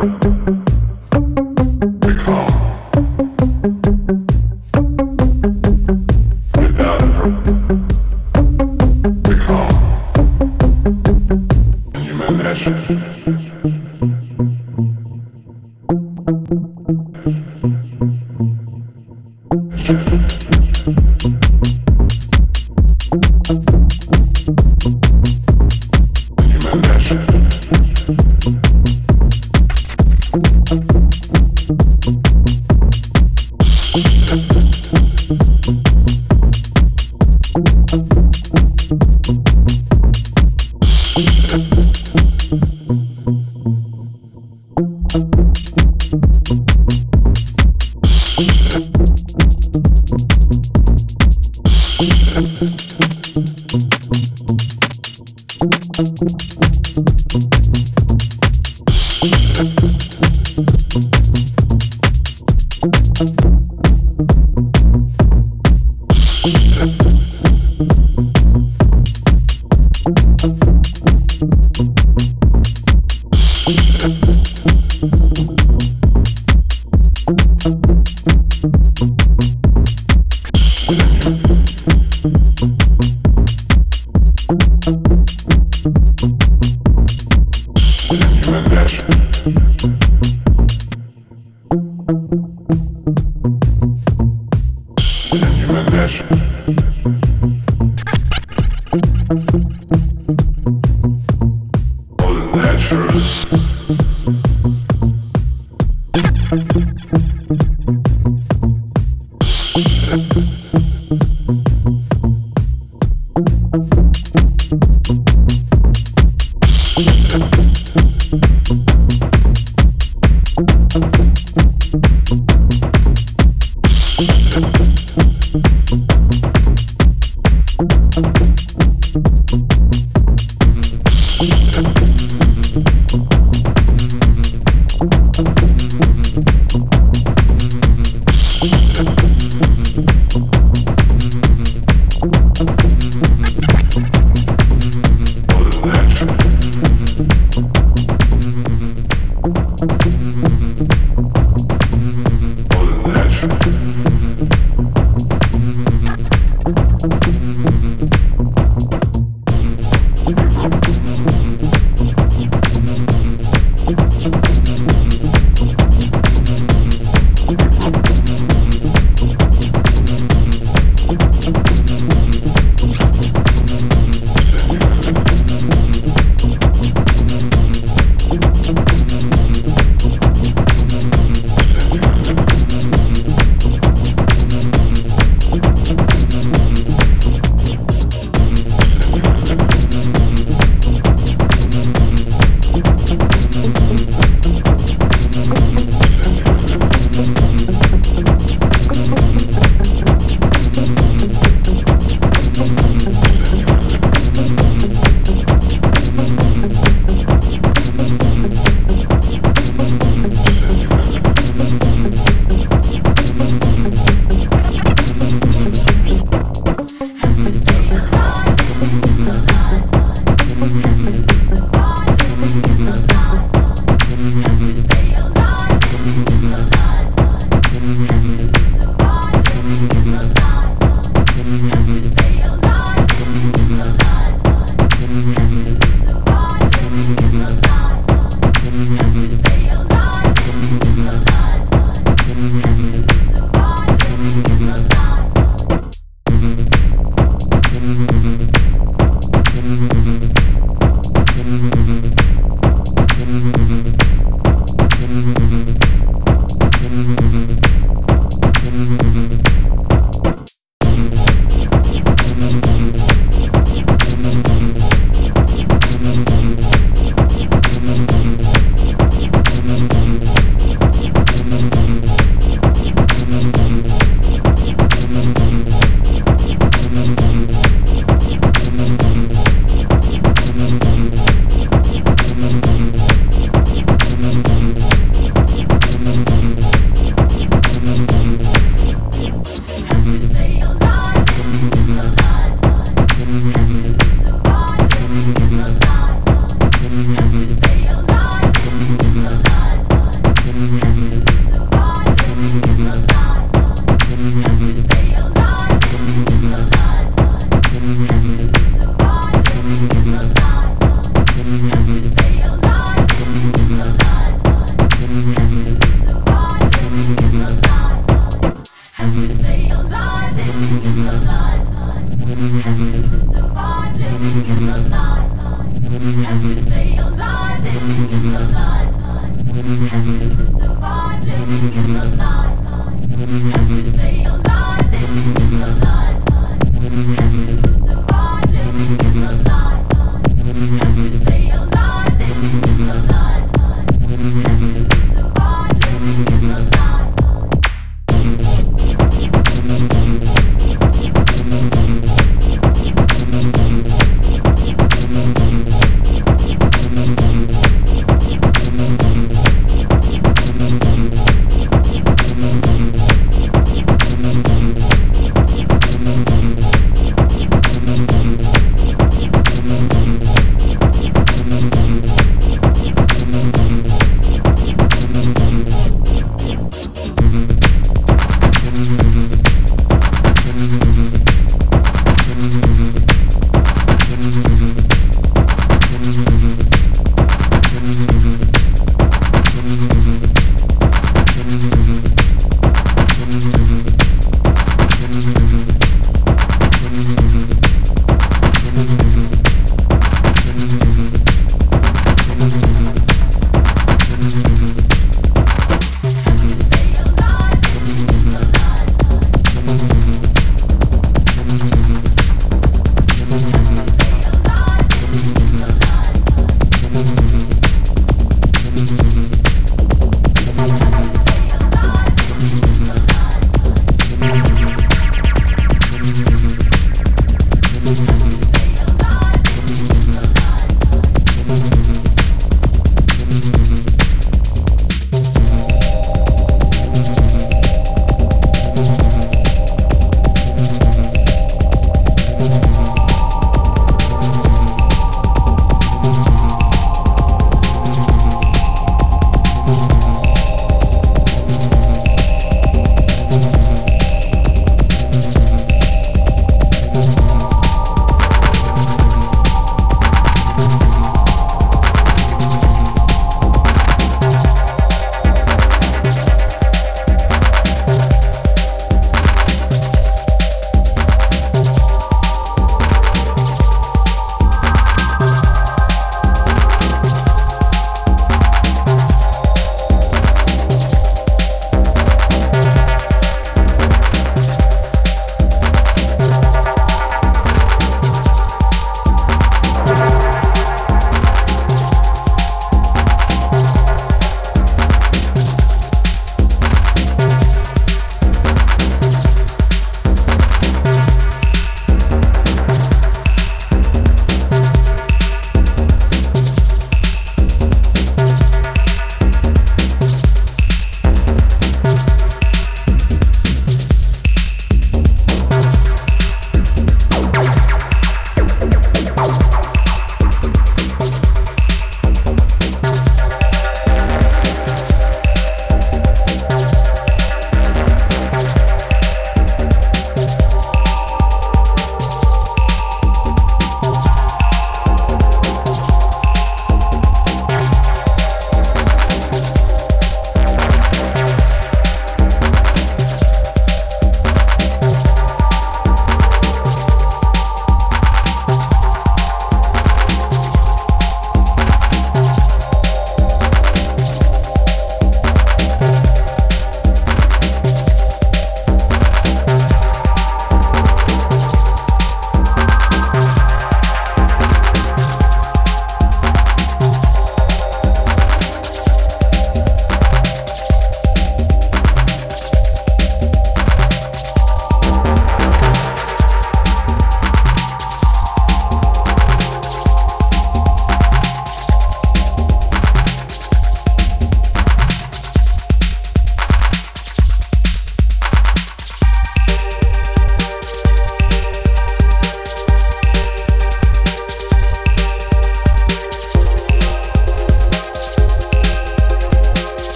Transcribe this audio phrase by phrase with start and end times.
[0.00, 0.57] thank you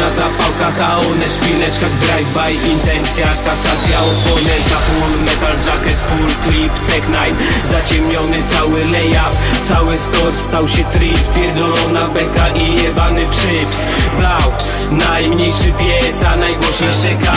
[0.00, 7.36] Oczyma Zapałka, one szpileczka Drive-by, intencja, kasacja Oponenta, full metal jacket Full clip, tech night
[7.64, 13.86] Zaciemniony cały layup Cały store stał się trip Pierdolona beka i jebany przyps.
[14.18, 17.32] Blaus, najmniejszy pies A najgłośniej szczeka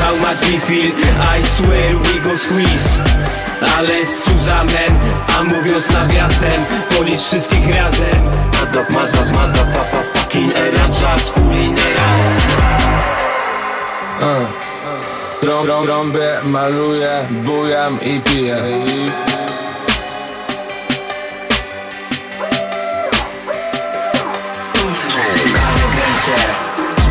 [0.00, 0.92] How much we feel,
[1.38, 2.88] I swear we go squeeze.
[3.76, 4.98] Ale z Suzamen,
[5.38, 6.64] a mówiąc nawiasem
[6.96, 8.24] Policz wszystkich razem.
[8.52, 10.88] Mada, mada, mada, papa, fucking era
[11.32, 12.08] fulinera
[15.40, 18.56] Trą, trą, Trąbę maluję, bujam i piję.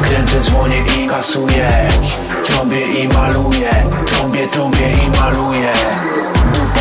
[0.02, 1.88] Kręcę dzwonię i kasuję
[2.46, 3.72] Trąbię i maluję,
[4.06, 5.74] trąbię, trąbię i maluję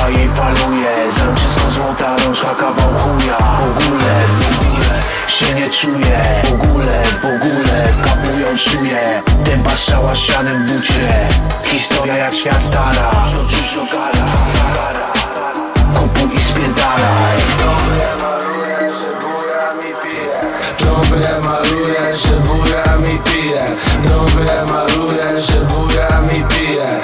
[0.07, 3.37] Dupa jej faluje, zamczysko złota rączka kawał chuja.
[3.39, 6.43] W ogóle, w ogóle się nie czuję.
[6.45, 9.23] W ogóle, w ogóle kapują czuję.
[9.45, 11.29] Dęba strzała ścianem w bucie.
[11.65, 13.11] Historia jak świat stara.
[15.95, 17.37] Kupuj i spierdalaj.
[20.79, 23.65] Trąbę maluję, że bujam i piję
[24.05, 27.01] Trąbę maluję, że bujam i piję